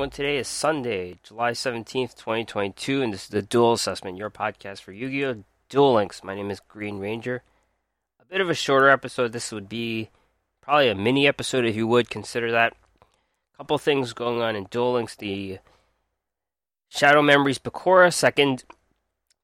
[0.00, 4.80] Everyone, today is Sunday, July 17th, 2022, and this is the Dual Assessment, your podcast
[4.80, 5.44] for Yu Gi Oh!
[5.68, 6.24] Duel Links.
[6.24, 7.42] My name is Green Ranger.
[8.18, 9.32] A bit of a shorter episode.
[9.32, 10.08] This would be
[10.62, 12.72] probably a mini episode if you would consider that.
[13.02, 15.16] A couple things going on in Duel Links.
[15.16, 15.58] The
[16.88, 18.64] Shadow Memories Bakura, second,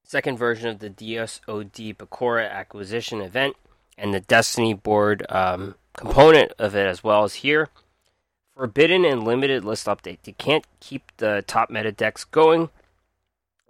[0.04, 3.57] second version of the DSOD Bakura acquisition event,
[3.98, 7.68] and the Destiny board um, component of it as well as here.
[8.56, 10.19] Forbidden and limited list update.
[10.23, 12.70] They can't keep the top meta decks going.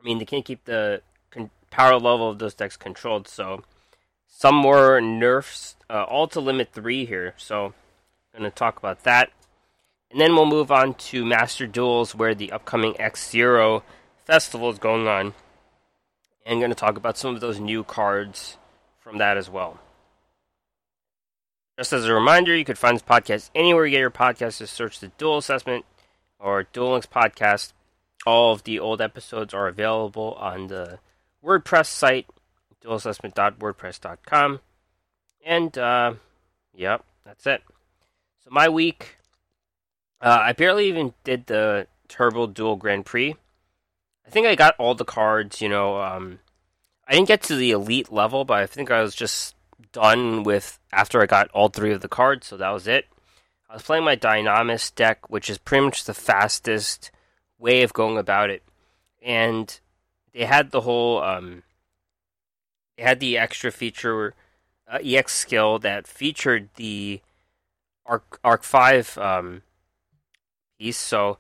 [0.01, 3.27] I mean, they can't keep the con- power level of those decks controlled.
[3.27, 3.65] So,
[4.29, 7.35] some more nerfs, uh, all to limit three here.
[7.37, 7.75] So,
[8.33, 9.31] I'm going to talk about that.
[10.13, 13.83] And then we'll move on to Master Duels, where the upcoming X Zero
[14.25, 15.35] festival is going on.
[16.45, 18.57] And I'm going to talk about some of those new cards
[19.01, 19.81] from that as well.
[21.79, 24.59] Just as a reminder, you could find this podcast anywhere you get your podcasts.
[24.59, 25.85] Just search the Dual Assessment
[26.39, 27.73] or Duel Links Podcast.
[28.25, 30.99] All of the old episodes are available on the
[31.45, 32.27] WordPress site,
[32.83, 34.61] dualassessment.wordpress.com.
[35.45, 36.15] And, uh,
[36.75, 37.63] yep, that's it.
[38.43, 39.19] So, my week,
[40.21, 43.37] uh, I barely even did the Turbo Dual Grand Prix.
[44.27, 46.01] I think I got all the cards, you know.
[46.01, 46.39] Um,
[47.07, 49.56] I didn't get to the elite level, but I think I was just
[49.93, 53.07] done with after I got all three of the cards, so that was it.
[53.69, 57.11] I was playing my Dynamis deck, which is pretty much the fastest
[57.59, 58.63] way of going about it.
[59.23, 59.79] And
[60.33, 61.63] they had the whole, um,
[62.97, 64.35] they had the extra feature,
[64.89, 67.21] uh, EX skill that featured the
[68.05, 69.63] Arc, Arc 5 um,
[70.79, 71.39] piece, so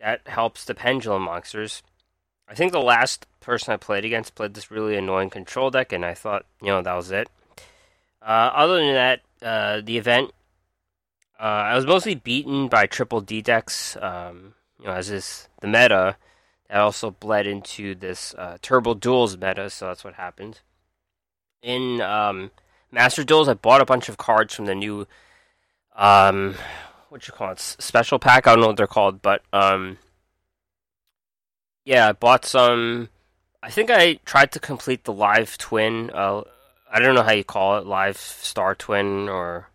[0.00, 1.82] that helps the Pendulum monsters.
[2.48, 6.04] I think the last person I played against played this really annoying control deck, and
[6.04, 7.28] I thought, you know, that was it.
[8.24, 10.32] Uh, other than that, uh, the event,
[11.38, 13.98] uh, I was mostly beaten by triple D decks.
[14.00, 16.16] Um, you know, as is the meta,
[16.70, 20.60] that also bled into this uh, Turbo Duels meta, so that's what happened.
[21.62, 22.50] In um,
[22.90, 25.06] Master Duels, I bought a bunch of cards from the new,
[25.94, 26.54] um,
[27.10, 28.46] what you call it, special pack.
[28.46, 29.98] I don't know what they're called, but um,
[31.84, 33.10] yeah, I bought some.
[33.62, 36.10] I think I tried to complete the live twin.
[36.10, 36.42] Uh,
[36.94, 39.68] I don't know how you call it, live star twin or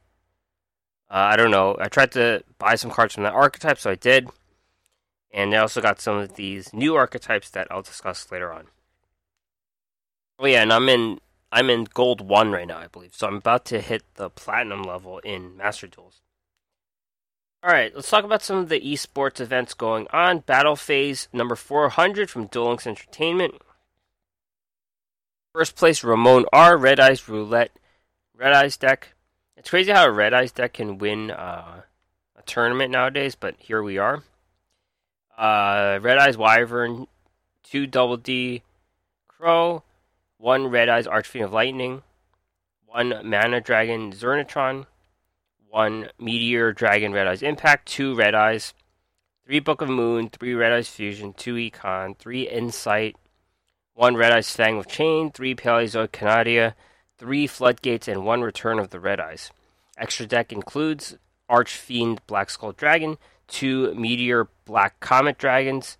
[1.11, 1.75] uh, I don't know.
[1.77, 4.29] I tried to buy some cards from that archetype, so I did,
[5.33, 8.67] and I also got some of these new archetypes that I'll discuss later on.
[10.39, 11.19] Oh yeah, and I'm in
[11.51, 13.13] I'm in gold one right now, I believe.
[13.13, 16.21] So I'm about to hit the platinum level in Master Duels.
[17.61, 20.39] All right, let's talk about some of the esports events going on.
[20.39, 23.55] Battle Phase number 400 from Duel Links Entertainment.
[25.53, 26.77] First place, Ramon R.
[26.77, 27.71] Red Eyes Roulette.
[28.35, 29.15] Red Eyes deck.
[29.57, 31.81] It's crazy how a Red Eyes deck can win uh,
[32.35, 34.23] a tournament nowadays, but here we are.
[35.35, 37.07] Uh, Red Eyes Wyvern,
[37.63, 38.61] two Double D
[39.27, 39.81] Crow,
[40.37, 42.03] one Red Eyes Archfiend of Lightning,
[42.85, 44.85] one Mana Dragon Zirnitron,
[45.67, 48.75] one Meteor Dragon Red Eyes Impact, two Red Eyes,
[49.45, 53.15] three Book of Moon, three Red Eyes Fusion, two Econ, three Insight,
[53.99, 56.73] one Red Eyes Fang of Chain, three Paleozoic Canadia,
[57.17, 59.51] three Floodgates, and one Return of the Red Eyes.
[59.97, 61.17] Extra deck includes
[61.49, 63.17] Archfiend Black Skull Dragon,
[63.49, 65.97] two Meteor Black Comet Dragons,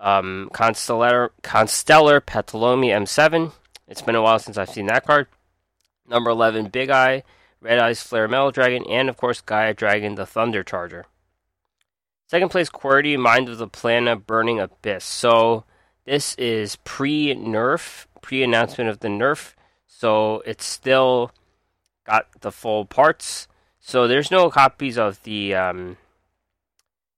[0.00, 3.52] um, Constellar, Constellar Ptolemy M7.
[3.86, 5.28] It's been a while since I've seen that card.
[6.08, 7.22] Number 11, Big Eye,
[7.60, 11.06] Red Eyes Flare Metal Dragon, and of course Gaia Dragon, the Thunder Charger.
[12.26, 15.04] Second place, QWERTY, Mind of the Planet, Burning Abyss.
[15.04, 15.62] So
[16.06, 19.54] this is pre nerf, pre announcement of the nerf,
[19.86, 21.32] so it's still
[22.06, 23.48] got the full parts.
[23.80, 25.54] So there's no copies of the.
[25.54, 25.96] Um,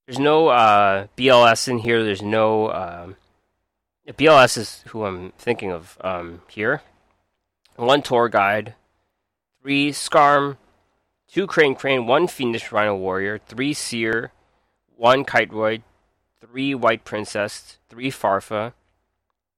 [0.06, 2.02] there's no uh, BLS in here.
[2.02, 2.72] There's no.
[2.72, 3.16] Um,
[4.08, 6.80] BLS is who I'm thinking of um, here.
[7.76, 8.74] One tour guide,
[9.60, 10.56] three Scarm,
[11.30, 14.32] two Crane Crane, one Fiendish Rhino Warrior, three Seer,
[14.96, 15.82] one Kiteroid,
[16.40, 18.72] three White Princess, three Farfa,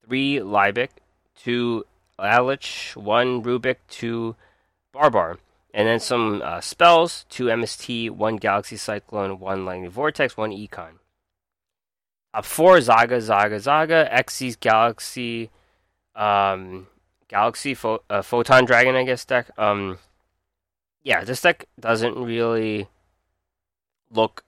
[0.05, 0.89] three Libic,
[1.35, 1.85] two
[2.19, 4.35] Lalich, one Rubic, two
[4.91, 5.39] Barbar.
[5.73, 10.99] And then some uh, spells, two MST, one Galaxy Cyclone, one Lightning Vortex, one Econ.
[12.33, 15.49] Top four, Zaga, Zaga, Zaga, Xyz Galaxy,
[16.15, 16.87] um,
[17.27, 17.75] Galaxy
[18.09, 19.49] uh, Photon Dragon, I guess, deck.
[19.57, 19.97] Um,
[21.03, 22.87] yeah, this deck doesn't really
[24.11, 24.43] look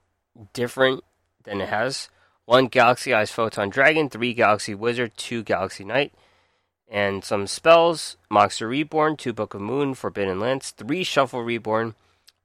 [0.54, 1.04] different
[1.44, 2.10] than it has
[2.46, 6.14] one Galaxy Eyes Photon Dragon, three Galaxy Wizard, two Galaxy Knight,
[6.88, 11.96] and some spells Monster Reborn, two Book of Moon, Forbidden Lance, three Shuffle Reborn,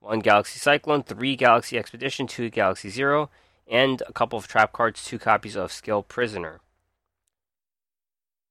[0.01, 3.31] one Galaxy Cyclone, three Galaxy Expedition, two Galaxy Zero,
[3.67, 6.61] and a couple of trap cards, two copies of Skill Prisoner.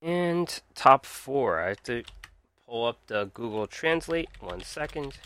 [0.02, 2.04] And top four, I have to
[2.68, 4.30] pull up the Google Translate.
[4.40, 5.18] One second.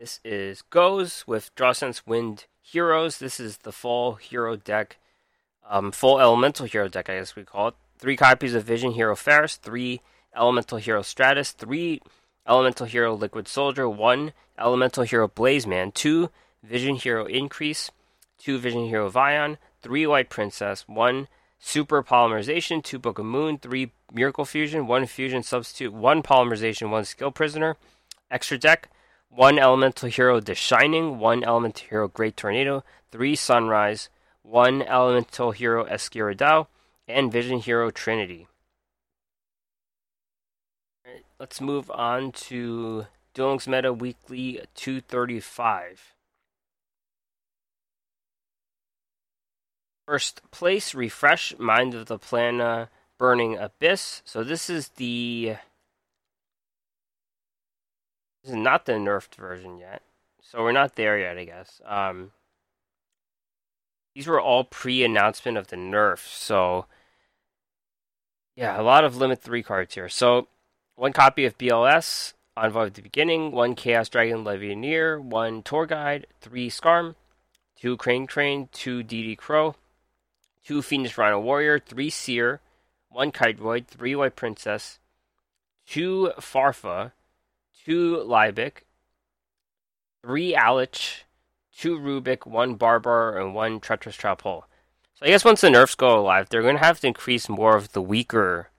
[0.00, 3.18] This is Goes with Draw Sense Wind Heroes.
[3.18, 4.96] This is the full hero deck,
[5.68, 7.74] um, full elemental hero deck, I guess we call it.
[7.98, 10.00] Three copies of Vision Hero Faris, three
[10.34, 12.00] Elemental Hero Stratus, three
[12.48, 16.30] Elemental Hero Liquid Soldier, one Elemental Hero Blaze Man, two
[16.62, 17.90] Vision Hero Increase,
[18.38, 23.92] two Vision Hero Vyon, three White Princess, one Super Polymerization, two Book of Moon, three
[24.10, 27.76] Miracle Fusion, one Fusion Substitute, one Polymerization, one Skill Prisoner.
[28.30, 28.88] Extra deck,
[29.30, 34.10] one Elemental Hero The Shining, one Elemental Hero Great Tornado, three Sunrise,
[34.42, 36.66] one Elemental Hero Escuridao,
[37.08, 38.46] and Vision Hero Trinity.
[41.40, 46.14] let's move on to Duel Links Meta Weekly 235.
[50.06, 54.22] First place, refresh Mind of the Plana Burning Abyss.
[54.26, 55.56] So this is the
[58.42, 60.02] this is not the nerfed version yet.
[60.42, 61.80] So we're not there yet, I guess.
[61.84, 62.32] Um,
[64.14, 66.26] these were all pre-announcement of the nerf.
[66.26, 66.86] So
[68.56, 70.08] yeah, a lot of limit three cards here.
[70.08, 70.48] So
[70.96, 76.26] one copy of BLS, Envoy of the Beginning, one Chaos Dragon Levianeer, one Tour Guide,
[76.40, 77.14] three Scarm,
[77.76, 79.76] two Crane Crane, two DD Crow,
[80.64, 82.60] two Fiendish Rhino Warrior, three Seer,
[83.08, 84.98] one Kiteroid, three White Princess,
[85.86, 87.12] two Farfa,
[87.90, 88.84] two Libic,
[90.22, 91.22] three Alich,
[91.76, 94.64] two Rubic, one Barbar, and one Treacherous Trap Hole.
[95.14, 97.76] So I guess once the nerfs go live, they're going to have to increase more
[97.76, 98.70] of the weaker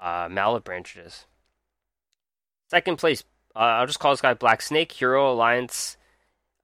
[0.00, 1.26] uh, Malebranches.
[2.70, 5.98] Second place, uh, I'll just call this guy Black Snake, Hero Alliance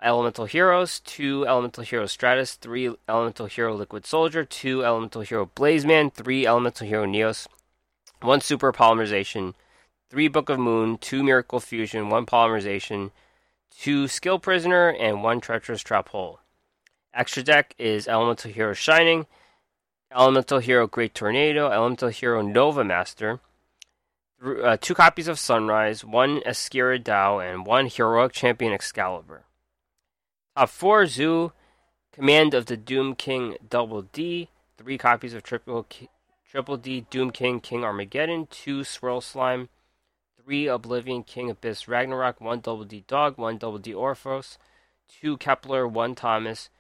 [0.03, 6.11] Elemental Heroes, two Elemental Hero Stratus, three Elemental Hero Liquid Soldier, two Elemental Hero Blazeman,
[6.11, 7.47] three Elemental Hero Neos,
[8.23, 9.53] one Super Polymerization,
[10.09, 13.11] three Book of Moon, two Miracle Fusion, one Polymerization,
[13.71, 16.41] two Skill Prisoner, and one Treacherous Trap Hole.
[17.13, 19.27] Extra deck is Elemental Hero Shining,
[20.15, 23.41] Elemental Hero Great Tornado, Elemental Hero Nova Master,
[24.45, 29.45] uh, two copies of Sunrise, one Escuridao, and one Heroic Champion Excalibur.
[30.57, 31.53] Top four Zoo,
[32.13, 35.87] Command of the Doom King Double D, three copies of Triple
[36.49, 39.69] Triple D Doom King King Armageddon, two Swirl Slime,
[40.47, 44.59] three Oblivion King Abyss Ragnarok, one Double D Dog, one Double D Orthros,
[45.09, 46.71] two Kepler, one Thomas,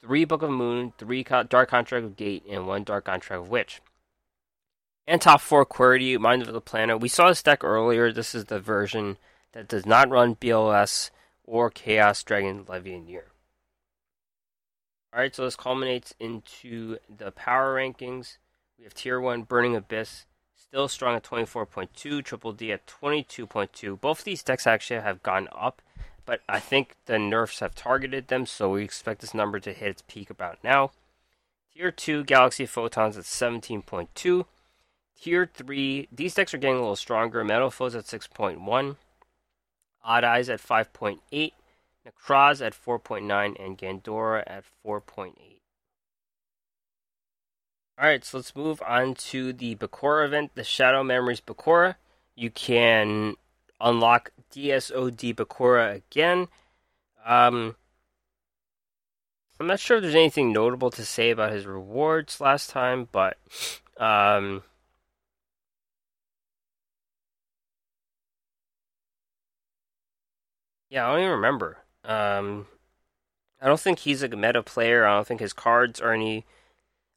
[0.00, 3.80] three Book of Moon, three Dark Contract of Gate, and one Dark Contract of Witch.
[5.06, 7.00] And top four QWERTY, Mind of the Planet.
[7.00, 8.12] We saw this deck earlier.
[8.12, 9.18] This is the version
[9.52, 11.10] that does not run BLS
[11.44, 13.24] or Chaos Dragon Levianeer.
[15.14, 18.38] Alright, so this culminates into the power rankings.
[18.78, 20.26] We have Tier 1 Burning Abyss,
[20.72, 24.00] still strong at 24.2, Triple D at 22.2.
[24.00, 25.82] Both of these decks actually have gone up,
[26.24, 29.90] but I think the nerfs have targeted them, so we expect this number to hit
[29.90, 30.92] its peak about now.
[31.74, 34.46] Tier 2 Galaxy Photons at 17.2.
[35.20, 37.44] Tier 3, these decks are getting a little stronger.
[37.44, 38.96] Metal Foes at 6.1.
[40.02, 41.52] Odd Eyes at 5.8,
[42.06, 45.51] Nekroz at 4.9, and Gandora at 4.8.
[48.02, 51.94] Alright, so let's move on to the Bakura event, the Shadow Memories Bakura.
[52.34, 53.36] You can
[53.80, 56.48] unlock DSOD Bakura again.
[57.24, 57.76] Um,
[59.60, 63.38] I'm not sure if there's anything notable to say about his rewards last time, but
[63.98, 64.64] um,
[70.90, 71.78] Yeah, I don't even remember.
[72.04, 72.66] Um,
[73.60, 75.06] I don't think he's a meta player.
[75.06, 76.44] I don't think his cards are any.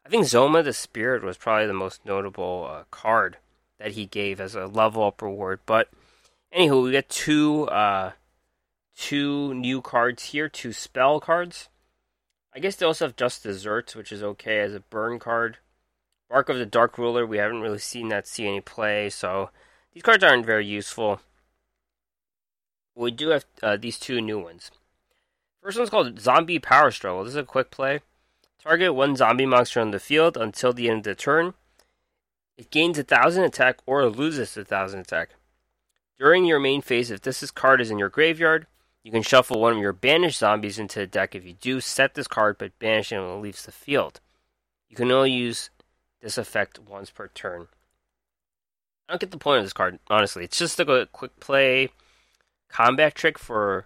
[0.06, 3.38] I think Zoma the Spirit was probably the most notable uh, card
[3.80, 5.62] that he gave as a level up reward.
[5.66, 5.90] But
[6.56, 8.12] anywho, we get two uh,
[8.96, 11.70] two new cards here, two spell cards.
[12.54, 15.58] I guess they also have Just Desserts, which is okay as a burn card.
[16.30, 19.50] Bark of the Dark Ruler, we haven't really seen that see any play, so
[19.94, 21.20] these cards aren't very useful
[22.96, 24.72] we do have uh, these two new ones.
[25.62, 27.24] First one's called Zombie Power Struggle.
[27.24, 28.00] This is a quick play.
[28.66, 31.54] Target one zombie monster on the field until the end of the turn.
[32.58, 35.36] It gains a thousand attack or loses a thousand attack.
[36.18, 38.66] During your main phase, if this card is in your graveyard,
[39.04, 41.36] you can shuffle one of your banished zombies into the deck.
[41.36, 44.20] If you do, set this card but banish it leaves the field.
[44.90, 45.70] You can only use
[46.22, 47.68] this effect once per turn.
[49.08, 50.44] I don't get the point of this card, honestly.
[50.44, 51.90] It's just like a quick play
[52.68, 53.86] combat trick for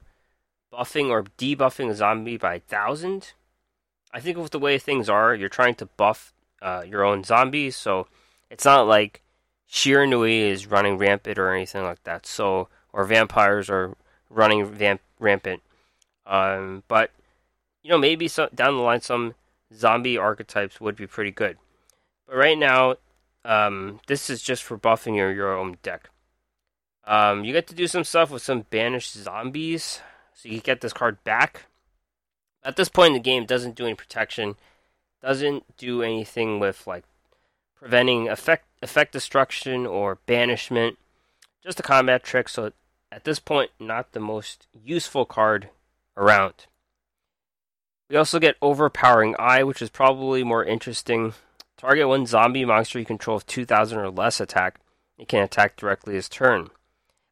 [0.72, 3.34] buffing or debuffing a zombie by a thousand.
[4.12, 7.76] I think with the way things are, you're trying to buff uh, your own zombies,
[7.76, 8.08] so
[8.50, 9.22] it's not like
[9.70, 12.26] Shiranui is running rampant or anything like that.
[12.26, 13.96] So or vampires are
[14.30, 15.62] running vamp- rampant.
[16.26, 17.12] Um, but
[17.84, 19.36] you know, maybe so, down the line, some
[19.74, 21.58] zombie archetypes would be pretty good.
[22.28, 22.96] But right now,
[23.46, 26.10] um, this is just for buffing your, your own deck.
[27.06, 30.02] Um, you get to do some stuff with some banished zombies,
[30.34, 31.66] so you get this card back.
[32.64, 34.56] At this point in the game, doesn't do any protection,
[35.22, 37.04] doesn't do anything with like
[37.76, 40.98] preventing effect effect destruction or banishment.
[41.64, 42.72] Just a combat trick, so
[43.12, 45.70] at this point, not the most useful card
[46.16, 46.68] around.
[48.10, 51.34] We also get Overpowering Eye, which is probably more interesting.
[51.78, 54.80] Target one zombie monster you control of 2000 or less attack.
[55.18, 56.70] It can attack directly this turn.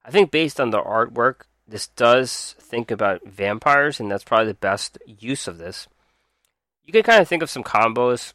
[0.05, 4.53] I think based on the artwork, this does think about vampires, and that's probably the
[4.53, 5.87] best use of this.
[6.85, 8.33] You can kind of think of some combos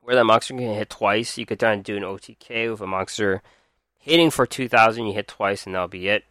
[0.00, 1.38] where that monster can hit twice.
[1.38, 3.42] You could kind of do an OTK with a monster
[3.98, 6.24] hitting for 2000, you hit twice, and that'll be it.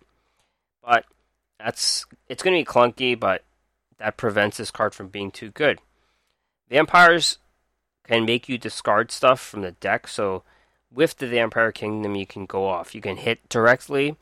[0.83, 1.05] But
[1.59, 3.43] that's it's going to be clunky, but
[3.97, 5.79] that prevents this card from being too good.
[6.69, 7.37] Vampires
[8.05, 10.43] can make you discard stuff from the deck, so
[10.91, 12.95] with the Vampire Kingdom, you can go off.
[12.95, 14.17] You can hit directly,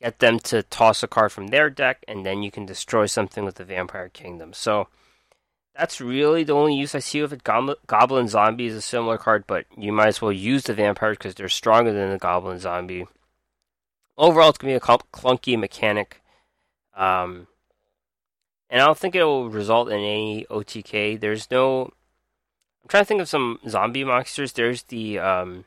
[0.00, 3.44] get them to toss a card from their deck, and then you can destroy something
[3.44, 4.52] with the Vampire Kingdom.
[4.52, 4.88] So
[5.76, 7.44] that's really the only use I see of it.
[7.44, 11.34] Goblin Zombie is a similar card, but you might as well use the vampires because
[11.34, 13.06] they're stronger than the Goblin Zombie.
[14.16, 16.22] Overall, it's going to be a clunky mechanic.
[16.96, 17.46] Um,
[18.70, 21.20] and I don't think it will result in any OTK.
[21.20, 21.92] There's no.
[22.82, 24.52] I'm trying to think of some zombie monsters.
[24.52, 25.64] There's the um,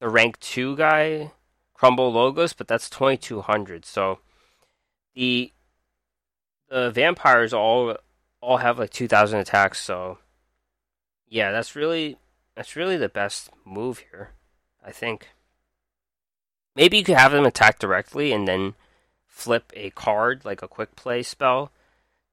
[0.00, 1.32] the rank two guy,
[1.78, 3.84] Crumble Logos, but that's 2200.
[3.84, 4.18] So
[5.14, 5.52] the
[6.68, 7.96] the vampires all
[8.40, 9.80] all have like 2000 attacks.
[9.80, 10.18] So
[11.28, 12.18] yeah, that's really
[12.56, 14.30] that's really the best move here.
[14.84, 15.28] I think.
[16.74, 18.74] Maybe you could have them attack directly and then
[19.26, 21.70] flip a card, like a quick play spell,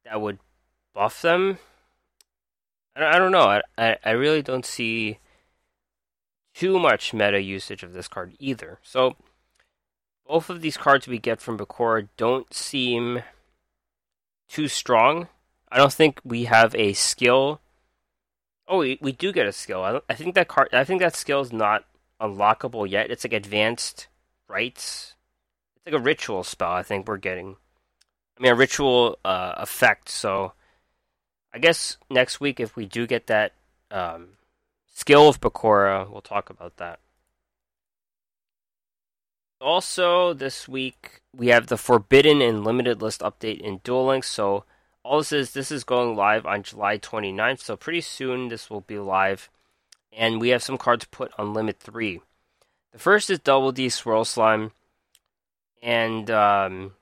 [0.06, 0.40] that would
[0.94, 1.60] buff them.
[2.96, 3.62] I don't know.
[3.78, 5.20] I, I really don't see
[6.54, 8.80] too much meta usage of this card either.
[8.82, 9.18] So,
[10.28, 13.24] both of these cards we get from Bakura don't seem
[14.48, 15.28] too strong.
[15.72, 17.62] I don't think we have a skill.
[18.68, 19.84] Oh, we, we do get a skill.
[19.84, 20.70] I, I think that card.
[20.74, 21.86] I think that skill is not
[22.20, 23.12] unlockable yet.
[23.12, 24.08] It's like advanced
[24.48, 25.16] rites.
[25.76, 26.72] It's like a ritual spell.
[26.72, 27.58] I think we're getting.
[28.38, 30.10] I mean, a ritual uh, effect.
[30.10, 30.54] So,
[31.54, 33.54] I guess next week, if we do get that
[33.92, 34.30] um,
[34.94, 37.00] skill of Bakura, we'll talk about that.
[39.66, 44.30] Also, this week we have the Forbidden and Limited List update in Duel Links.
[44.30, 44.64] So,
[45.02, 47.62] all this is this is going live on July 29th.
[47.62, 49.50] So, pretty soon this will be live,
[50.14, 52.22] and we have some cards put on Limit Three.
[52.94, 54.72] The first is Double D Swirl Slime,
[55.82, 56.94] and um,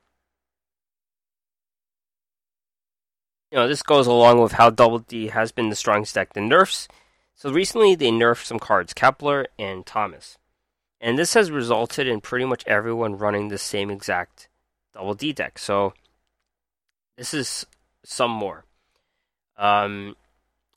[3.51, 6.31] you know this goes along with how Double D has been the strongest deck.
[6.31, 6.87] The nerfs.
[7.35, 10.37] So recently they nerfed some cards, Kepler and Thomas,
[11.03, 14.47] and this has resulted in pretty much everyone running the same exact
[14.93, 15.59] Double D deck.
[15.59, 15.93] So
[17.17, 17.65] this is
[18.05, 18.63] some more.
[19.57, 20.15] Um,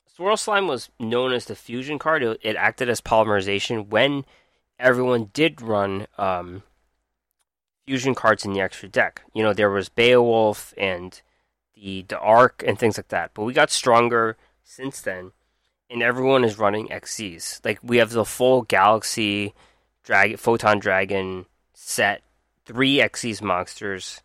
[0.07, 2.25] Swirl Slime was known as the fusion card.
[2.25, 4.25] It, it acted as polymerization when
[4.81, 6.65] everyone did run um,
[7.87, 9.23] fusion cards in the extra deck.
[9.33, 11.21] You know, there was Beowulf and
[11.77, 13.31] the the Ark and things like that.
[13.33, 15.31] But we got stronger since then,
[15.89, 17.65] and everyone is running Xyz.
[17.65, 19.55] Like we have the full Galaxy
[20.07, 22.23] Dragon Photon Dragon set,
[22.65, 24.23] three Xyz monsters.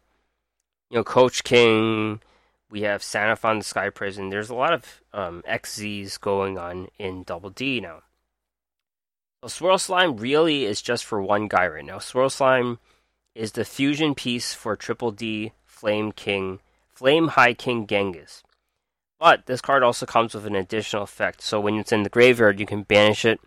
[0.92, 2.22] You know, Coach King.
[2.70, 4.30] We have Sanafon the Sky Prison.
[4.30, 8.04] There's a lot of um, Xyz going on in Double D now.
[9.42, 11.98] So Swirl Slime really is just for one guy right now.
[11.98, 12.78] Swirl Slime
[13.34, 16.60] is the fusion piece for Triple D Flame King,
[16.94, 18.44] Flame High King Genghis.
[19.20, 21.42] But this card also comes with an additional effect.
[21.42, 23.40] So when it's in the graveyard, you can banish it,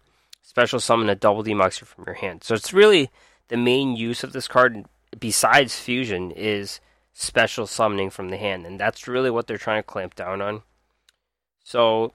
[0.55, 2.45] special summon a double D monster from your hand.
[2.45, 3.11] So it's really
[3.49, 4.85] the main use of this card,
[5.19, 6.79] besides fusion, is
[7.13, 10.63] special summoning from the hand, and that's really what they're trying to clamp down on.
[11.65, 12.13] So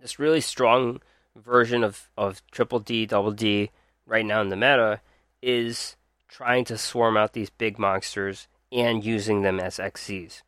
[0.00, 1.00] this really strong
[1.36, 3.70] version of, of Triple D, Double D
[4.06, 5.00] right now in the meta
[5.40, 5.94] is
[6.26, 9.76] trying to swarm out these big monsters and using them as.
[9.76, 10.42] So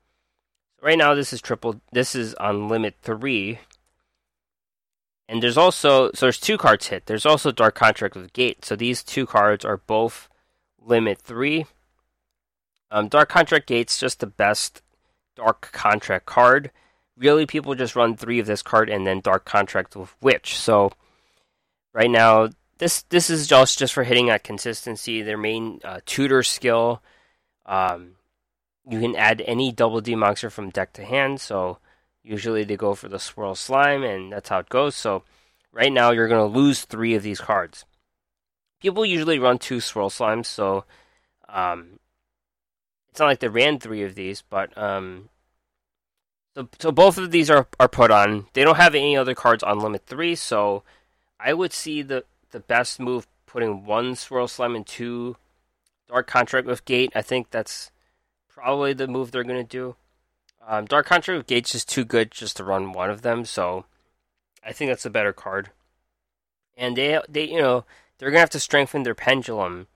[0.83, 3.61] right now this is triple this is on limit three.
[5.29, 7.07] And there's also so there's two cards hit.
[7.07, 8.65] There's also Dark Contract with Gate.
[8.65, 10.29] So these two cards are both
[10.79, 11.67] limit three.
[12.91, 14.83] Um, Dark Contract Gate's just the best
[15.35, 16.71] Dark Contract card.
[17.17, 20.57] Really, people just run three of this card and then Dark Contract with Witch.
[20.59, 20.93] So
[21.93, 25.23] right now, this this is just just for hitting at consistency.
[25.23, 27.03] Their main uh, tutor skill.
[27.65, 28.17] Um,
[28.87, 31.41] you can add any double D monster from deck to hand.
[31.41, 31.79] So
[32.25, 34.97] usually they go for the Swirl Slime, and that's how it goes.
[34.97, 35.23] So
[35.71, 37.85] right now, you're going to lose three of these cards.
[38.81, 40.85] People usually run two Swirl Slimes, so
[41.49, 42.01] um,
[43.11, 45.29] it's not like they ran three of these, but um,
[46.55, 48.47] so so both of these are are put on.
[48.53, 50.83] They don't have any other cards on limit three, so
[51.39, 55.37] I would see the the best move putting one Swirl Slime and two
[56.09, 57.13] Dark Contract with Gate.
[57.15, 57.91] I think that's
[58.49, 59.97] probably the move they're gonna do.
[60.67, 63.85] Um, Dark Contract with Gate's just too good just to run one of them, so
[64.65, 65.71] I think that's a better card.
[66.77, 67.85] And they they you know
[68.19, 69.87] they're gonna have to strengthen their pendulum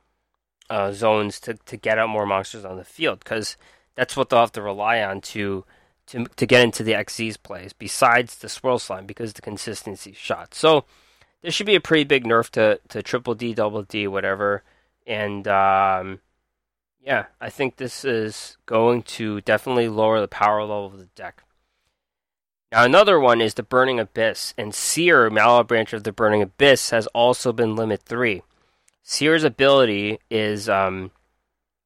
[0.71, 3.57] uh, zones to to get out more monsters on the field because
[3.95, 5.65] that's what they'll have to rely on to
[6.09, 7.73] to to get into the Xyz plays.
[7.73, 10.55] Besides the swirl slime because the consistency shot.
[10.55, 10.85] So
[11.43, 14.63] there should be a pretty big nerf to to triple D, double D, whatever.
[15.07, 16.21] And um,
[17.01, 21.45] yeah, I think this is going to definitely lower the power level of the deck.
[22.71, 27.07] Now another one is the Burning Abyss, and Seer, Malebranche of the Burning Abyss, has
[27.09, 28.43] also been limit three.
[29.03, 31.11] Seer's ability is um,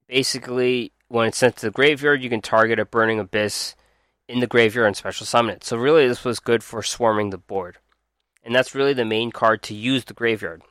[0.09, 3.76] basically when it's sent to the graveyard, you can target a Burning Abyss
[4.28, 5.64] in the graveyard and special summon it.
[5.64, 7.78] So really, this was good for swarming the board,
[8.42, 10.63] and that's really the main card to use the graveyard.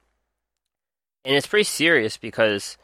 [1.24, 2.78] And it's pretty serious because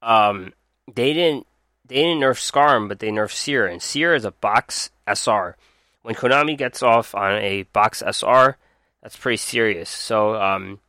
[0.00, 0.54] um,
[0.92, 1.46] they didn't
[1.86, 5.56] they didn't nerf Scarm, but they nerfed Seer, and Seer is a box SR.
[6.02, 8.56] When Konami gets off on a box SR,
[9.02, 9.90] that's pretty serious.
[9.90, 10.80] So um,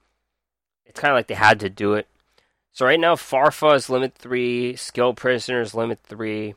[0.86, 2.08] it's kind of like they had to do it.
[2.72, 6.56] So right now, Farfa is limit three, Skill Prisoner is limit three.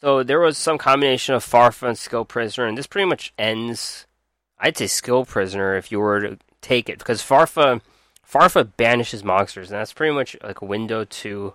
[0.00, 4.06] So there was some combination of Farfa and Skill Prisoner, and this pretty much ends.
[4.58, 7.80] I'd say Skill Prisoner if you were to take it, because Farfa,
[8.28, 11.54] Farfa banishes monsters, and that's pretty much like a window to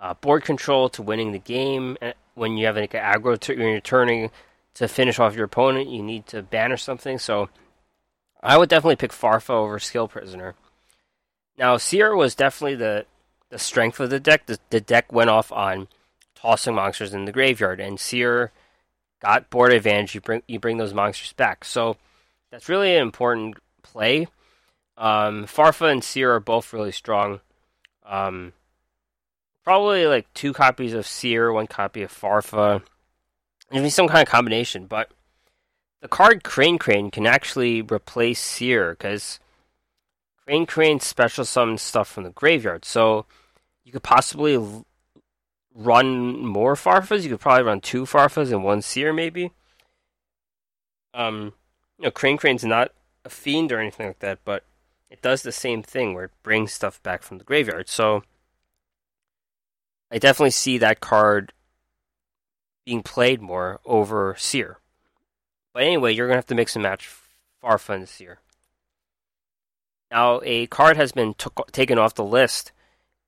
[0.00, 1.96] uh, board control to winning the game.
[2.00, 4.30] Uh, when you have like an aggro, t- when you're turning
[4.74, 7.18] to finish off your opponent, you need to banish something.
[7.18, 7.50] So
[8.42, 10.54] I would definitely pick Farfa over Skill Prisoner.
[11.58, 13.06] Now, Seer was definitely the
[13.50, 14.46] the strength of the deck.
[14.46, 15.88] The, the deck went off on
[16.34, 18.52] tossing monsters in the graveyard, and Seer
[19.20, 20.14] got board advantage.
[20.14, 21.96] You bring you bring those monsters back, so
[22.50, 24.28] that's really an important play.
[24.96, 27.40] Um, Farfa and Seer are both really strong.
[28.06, 28.52] Um,
[29.70, 32.82] probably like two copies of Seer, one copy of Farfa.
[33.70, 35.12] Maybe some kind of combination, but
[36.02, 39.38] the card Crane Crane can actually replace Seer because
[40.44, 42.84] Crane Crane special summon stuff from the graveyard.
[42.84, 43.26] So
[43.84, 44.58] you could possibly
[45.72, 47.22] run more Farfas.
[47.22, 49.52] You could probably run two Farfas and one Seer, maybe.
[51.14, 51.52] Um,
[51.96, 52.90] you know, Crane Crane's not
[53.24, 54.64] a fiend or anything like that, but
[55.10, 57.88] it does the same thing where it brings stuff back from the graveyard.
[57.88, 58.24] So
[60.10, 61.52] I definitely see that card
[62.84, 64.78] being played more over Seer.
[65.72, 67.08] But anyway, you're gonna have to mix and match
[67.62, 68.40] Farfa and Seer.
[70.10, 72.72] Now, a card has been took, taken off the list,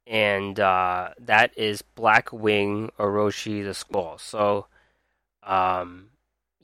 [0.07, 4.19] and uh, that is Blackwing Orochi the Squall.
[4.19, 4.67] So,
[5.45, 6.09] um,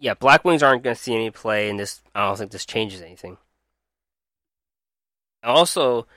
[0.00, 3.00] yeah, Blackwings aren't going to see any play, and this I don't think this changes
[3.00, 3.36] anything.
[5.44, 6.08] Also,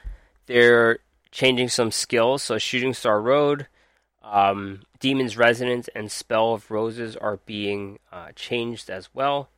[0.48, 0.98] they're
[1.30, 2.42] changing some skills.
[2.42, 3.68] So, Shooting Star Road,
[4.24, 9.50] um, Demon's Resonance, and Spell of Roses are being uh, changed as well.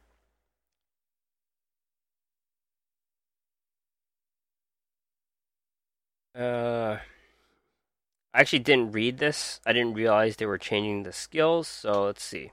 [6.36, 6.98] Uh,
[8.34, 9.60] I actually didn't read this.
[9.66, 11.68] I didn't realize they were changing the skills.
[11.68, 12.52] So let's see.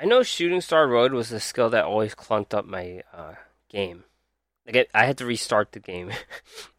[0.00, 3.34] I know Shooting Star Road was the skill that always clunked up my uh,
[3.68, 4.04] game.
[4.66, 6.12] Like I had to restart the game.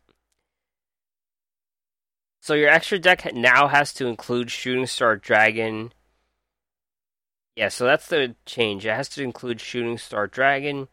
[2.41, 5.93] so your extra deck now has to include Shooting Star Dragon.
[7.55, 8.85] Yeah, so that's the change.
[8.85, 10.89] It has to include Shooting Star Dragon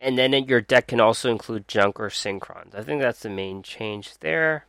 [0.00, 2.74] and then your deck can also include junk or synchrons.
[2.74, 4.66] I think that's the main change there.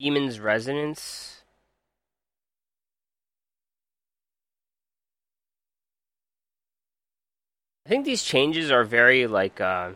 [0.00, 1.42] Demon's Resonance.
[7.86, 9.92] I think these changes are very like uh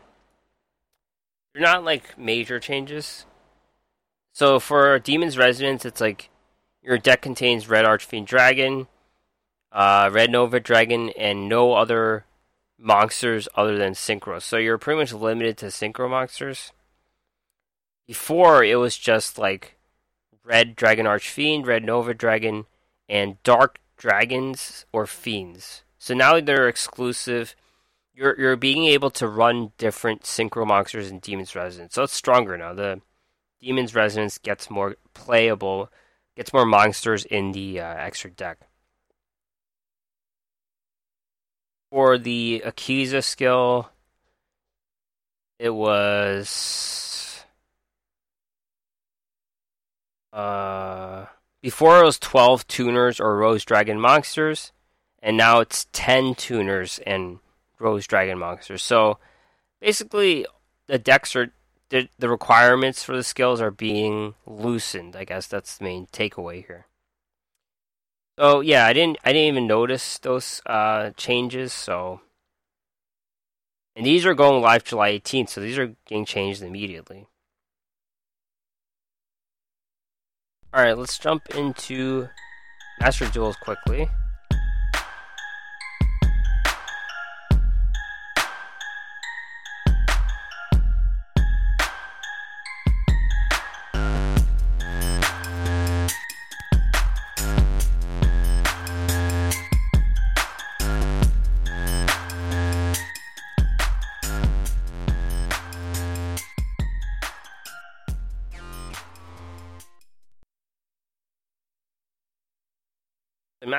[1.53, 3.27] they're not like major changes.
[4.33, 6.31] So for Demon's Resonance, it's like
[6.83, 8.87] your deck contains Red Archfiend Dragon,
[9.71, 12.25] uh, Red Nova Dragon, and no other
[12.79, 14.41] monsters other than synchro.
[14.43, 16.73] So you're pretty much limited to synchro monsters.
[18.07, 19.77] Before it was just like
[20.45, 22.67] red dragon archfiend, red nova dragon,
[23.09, 25.85] and dark dragons or fiends.
[25.99, 27.55] So now they're exclusive.
[28.15, 31.95] You're you're being able to run different synchro monsters in Demon's Resonance.
[31.95, 32.75] So it's stronger now.
[32.75, 33.01] The
[33.63, 35.91] Demon's Resonance gets more playable,
[36.37, 38.59] gets more monsters in the uh, extra deck.
[41.91, 43.91] For the Akiza skill,
[45.59, 47.45] it was
[50.33, 51.27] uh
[51.63, 54.73] before it was 12 tuners or Rose Dragon monsters,
[55.23, 57.39] and now it's 10 tuners and
[57.83, 58.83] Rose Dragon monsters.
[58.83, 59.19] So
[59.81, 60.47] basically,
[60.87, 61.53] the decks are
[61.91, 65.17] the, the requirements for the skills are being loosened.
[65.17, 66.87] I guess that's the main takeaway here.
[68.39, 71.73] So yeah, I didn't I didn't even notice those uh, changes.
[71.73, 72.23] So
[73.95, 77.27] and these are going live July 18th, so these are getting changed immediately.
[80.73, 82.29] All right, let's jump into
[82.99, 84.09] Master Duels quickly.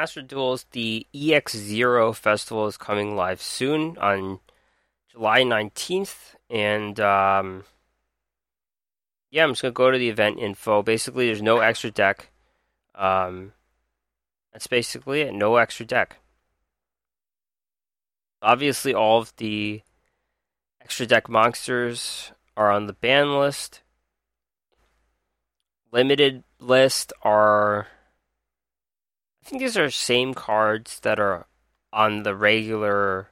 [0.03, 4.41] Master Duels, the EX0 festival is coming live soon on
[5.09, 6.35] July 19th.
[6.49, 7.63] And um,
[9.31, 10.83] yeah, I'm just going to go to the event info.
[10.83, 12.31] Basically, there's no extra deck.
[12.95, 13.53] Um,
[14.51, 15.33] that's basically it.
[15.33, 16.17] No extra deck.
[18.41, 19.83] Obviously, all of the
[20.81, 23.83] extra deck monsters are on the ban list.
[25.93, 27.87] Limited list are
[29.43, 31.47] I think these are same cards that are
[31.91, 33.31] on the regular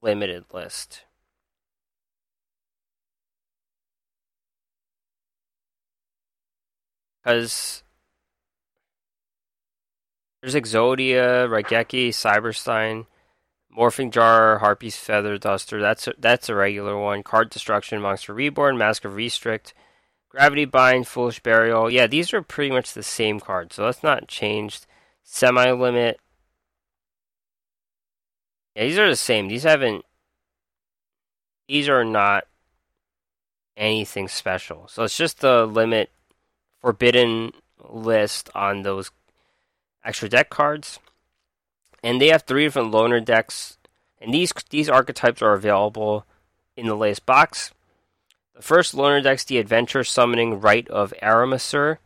[0.00, 1.04] limited list.
[7.24, 7.82] Because
[10.40, 13.06] there's Exodia, Raigeki, Cyberstein,
[13.76, 15.80] Morphing Jar, Harpy's Feather Duster.
[15.80, 17.24] That's a, that's a regular one.
[17.24, 19.74] Card Destruction, Monster Reborn, Mask of Restrict,
[20.28, 21.90] Gravity Bind, Foolish Burial.
[21.90, 24.86] Yeah, these are pretty much the same cards, so that's not changed.
[25.22, 26.20] Semi Limit.
[28.74, 29.48] Yeah, these are the same.
[29.48, 30.04] These haven't.
[31.66, 32.44] These are not
[33.76, 34.88] anything special.
[34.88, 36.10] So it's just the limit
[36.80, 37.52] forbidden
[37.88, 39.10] list on those
[40.04, 40.98] extra deck cards.
[42.02, 43.78] And they have three different loaner decks.
[44.20, 46.26] And these these archetypes are available
[46.76, 47.72] in the latest box.
[48.60, 51.98] First loaner deck's the Adventure Summoning Rite of Aramesir.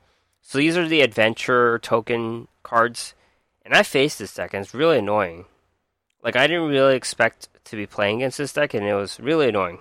[0.43, 3.15] So these are the adventure token cards.
[3.65, 5.47] And I faced this deck and it's really annoying.
[6.23, 9.49] Like I didn't really expect to be playing against this deck and it was really
[9.49, 9.79] annoying.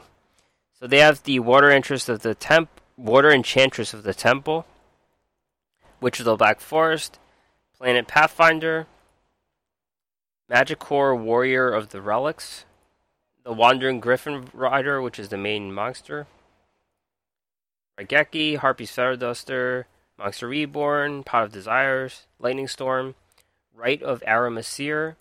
[0.79, 4.65] So they have the Water Interest of the Temp Water Enchantress of the Temple,
[5.99, 7.19] Witch of the Black Forest,
[7.77, 8.87] Planet Pathfinder,
[10.49, 12.65] Magicor Warrior of the Relics,
[13.43, 16.27] the Wandering Griffin Rider, which is the main monster,
[18.01, 19.87] Raigeki, Harpy's Feather Duster,
[20.17, 23.15] Monster Reborn, Pot of Desires, Lightning Storm,
[23.73, 25.15] Rite of Aramesir,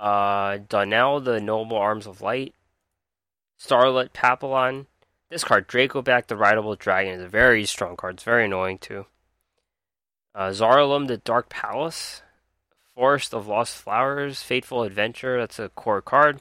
[0.00, 2.54] uh, Dunnell, the Noble Arms of Light,
[3.56, 4.86] Starlit Papillon.
[5.30, 8.14] This card, Dracoback, the Rideable Dragon, is a very strong card.
[8.14, 9.06] It's very annoying too.
[10.34, 12.22] Uh, Zaralim, the Dark Palace,
[12.94, 16.40] Forest of Lost Flowers, Fateful Adventure, that's a core card.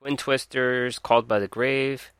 [0.00, 2.10] Twin Twisters, Called by the Grave,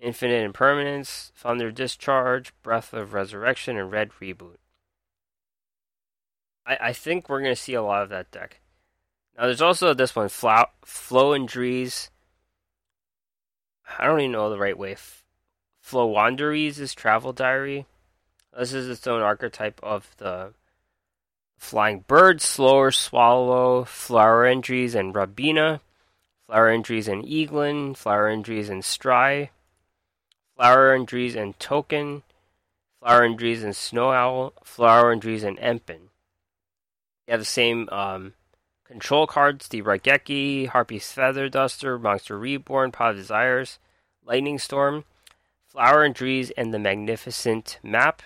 [0.00, 4.58] Infinite Impermanence, Thunder Discharge, Breath of Resurrection, and Red Reboot.
[6.66, 8.60] I, I think we're going to see a lot of that deck.
[9.36, 12.10] Now, there's also this one, Flow, Floowandereeze.
[13.98, 14.96] I don't even know the right way.
[15.84, 17.86] Floowandereeze is Travel Diary.
[18.56, 20.52] This is its own archetype of the
[21.56, 25.80] Flying Bird, Slower Swallow, Floowandereeze, and Robina.
[26.48, 29.50] Floowandereeze and Eglen, Floowandereeze and Stri.
[30.58, 32.22] Floowandereeze and Token,
[33.02, 36.10] Floowandereeze and Snow Owl, Floowandereeze and Empen.
[37.26, 38.34] You have the same um,
[38.84, 43.78] control cards, the Raigeki, Harpy's Feather Duster, Monster Reborn, Pot of Desires,
[44.24, 45.04] Lightning Storm,
[45.72, 48.22] Floowandereeze and the Magnificent Map,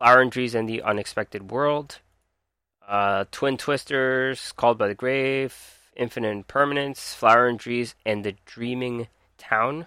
[0.00, 2.00] Floowandereeze and the Unexpected World,
[2.86, 5.54] uh, Twin Twisters, Called by the Grave,
[5.96, 9.08] Infinite Impermanence, Floowandereeze, and The Dreaming
[9.38, 9.86] Town.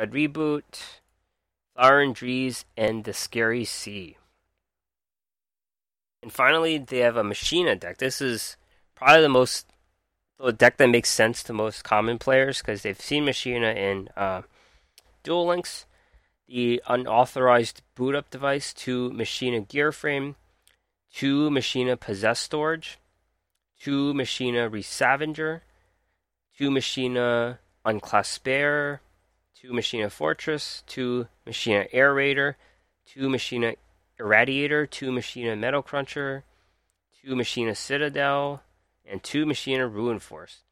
[0.00, 1.02] Red Reboot,
[1.76, 4.16] Floowandereeze, and The Scary Sea.
[6.22, 7.98] And finally, they have a Machina deck.
[7.98, 8.56] This is
[8.94, 9.66] probably the most
[10.38, 14.40] the deck that makes sense to most common players because they've seen Machina in uh,
[15.22, 15.84] Duel Links,
[16.48, 20.36] the unauthorized boot up device, to Machina gear frame,
[21.16, 22.98] to Machina possess storage,
[23.80, 25.60] to Machina Resavenger,
[26.56, 29.00] to Machina Unclaspare,
[29.60, 32.56] to Machina Fortress, to Machina Air Raider,
[33.06, 33.74] to Machina
[34.18, 36.44] Irradiator, to Machina Metal Cruncher,
[37.22, 38.62] to Machina Citadel,
[39.04, 40.62] and two Machina Ruin Force.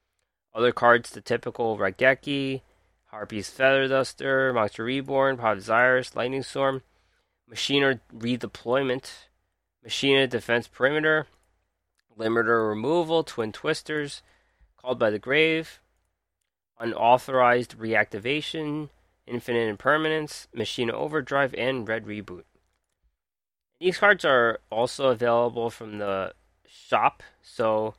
[0.55, 2.63] Other cards, the typical Raigeki,
[3.07, 6.83] Harpy's Feather Duster, Monster Reborn, Pod Desires, Lightning Storm,
[7.49, 9.11] Machina Redeployment,
[9.83, 11.27] Machina Defense Perimeter,
[12.19, 14.23] Limiter Removal, Twin Twisters,
[14.77, 15.81] Called by the Grave,
[16.81, 18.89] Unauthorized Reactivation,
[19.27, 22.45] Infinite Impermanence, Machina Overdrive, and Red Reboot.
[23.81, 26.35] These cards are also available from the
[26.67, 27.95] shop, so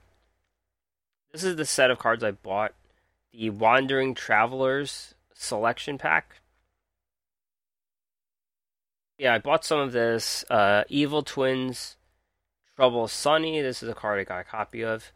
[1.32, 2.74] this is the set of cards I bought.
[3.32, 6.42] The Wandering Travelers selection pack.
[9.18, 10.44] Yeah, I bought some of this.
[10.50, 11.98] Uh, Evil Twins,
[12.76, 13.62] Trouble Sunny.
[13.62, 15.12] This is a card I got a copy of.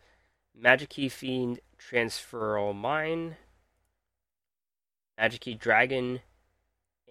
[0.60, 3.36] Magikey Fiend, Transfurlmine.
[5.20, 6.22] Magikey Dragon,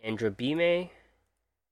[0.05, 0.91] Andrabime.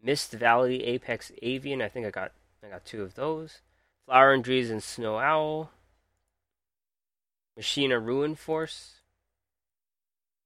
[0.03, 1.83] Mist Valley, Apex Avian.
[1.83, 2.33] I think I got
[2.65, 3.61] I got two of those.
[4.09, 5.71] Floowandereeze and Snow Owl.
[7.57, 9.01] Machina Ruin Force,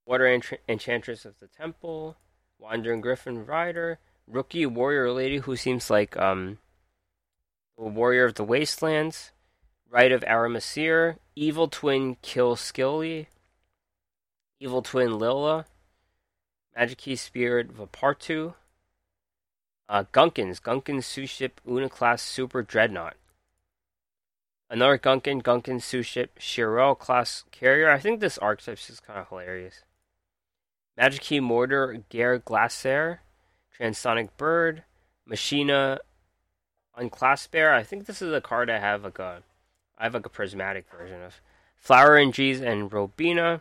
[0.05, 2.17] Water Ench- Enchantress of the Temple,
[2.59, 6.59] Wandering Griffin Rider, Rookie Warrior Lady who seems like um
[7.79, 9.31] a warrior of the wastelands,
[9.89, 13.29] Rite of Aramesir, Evil Twin Kill Skilly,
[14.59, 15.67] Evil Twin Lilla,
[16.77, 18.55] Magikey Spirit Vepartu,
[19.89, 23.15] uh, Gunkans, Gunkan Sous Ship Una Class Super Dreadnought.
[24.71, 27.91] Another Gunkan, Gunkan Suship, Shirel class carrier.
[27.91, 29.85] I think this archetype is just kind of hilarious.
[30.99, 33.21] Magikey Mortar, Gare Glacier,
[33.79, 34.85] Transonic Bird,
[35.27, 35.99] Machina
[36.99, 37.73] Unclaspare.
[37.73, 39.43] I think this is a card I have like a
[39.99, 41.41] I have like a prismatic version of.
[41.85, 43.61] Floowandereeze and Robina,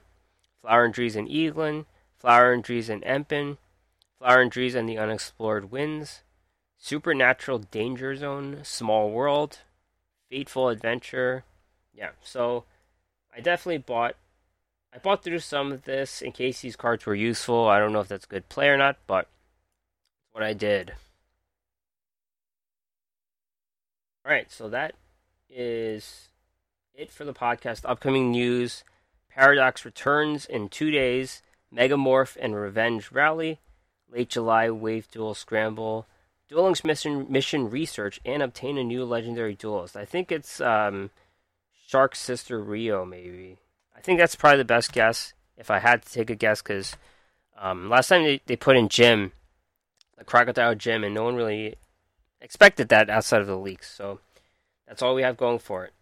[0.63, 1.85] Floowandereeze and Eglen,
[2.23, 3.57] Floowandereeze and Empen,
[4.17, 6.23] Flower and Trees and the Unexplored Winds,
[6.77, 9.59] Supernatural Danger Zone, Small World,
[10.29, 11.43] Fateful Adventure.
[11.93, 12.63] Yeah, so
[13.35, 14.15] I definitely bought.
[14.93, 17.67] I bought through some of this in case these cards were useful.
[17.67, 19.27] I don't know if that's good play or not, but
[20.31, 20.93] what I did.
[24.25, 24.93] Alright, so that
[25.49, 26.29] is
[26.93, 27.81] it for the podcast.
[27.85, 28.83] Upcoming news
[29.29, 31.41] Paradox returns in two days.
[31.73, 33.59] Megamorph and Revenge Rally.
[34.11, 36.05] Late July Wave Duel Scramble.
[36.47, 39.97] Dueling's mission, mission research and obtain a new legendary duelist.
[39.97, 41.09] I think it's um,
[41.87, 43.57] Shark's sister Rio, maybe.
[43.95, 46.95] I think that's probably the best guess if I had to take a guess because
[47.57, 49.31] um, last time they, they put in Jim,
[50.17, 51.75] the Crocodile Jim, and no one really
[52.41, 53.91] expected that outside of the leaks.
[53.91, 54.19] So
[54.87, 55.93] that's all we have going for it.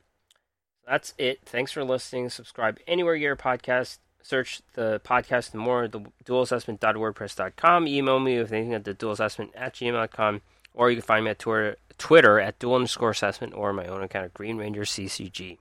[0.87, 1.41] That's it.
[1.45, 2.29] Thanks for listening.
[2.29, 7.87] Subscribe anywhere you hear podcast search the podcast and more at the dualassessment.wordpress.com.
[7.87, 10.41] Email me with anything at the duelassessment at gmail.com.
[10.73, 14.01] Or you can find me at Twitter, Twitter at dual underscore assessment or my own
[14.01, 15.57] account at Green Ranger CCG.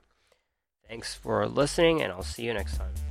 [0.87, 3.10] Thanks for listening, and I'll see you next time.